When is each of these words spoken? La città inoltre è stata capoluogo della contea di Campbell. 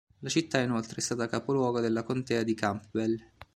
La 0.21 0.29
città 0.29 0.59
inoltre 0.61 0.95
è 0.95 0.99
stata 0.99 1.27
capoluogo 1.27 1.79
della 1.79 2.01
contea 2.01 2.41
di 2.41 2.55
Campbell. 2.55 3.17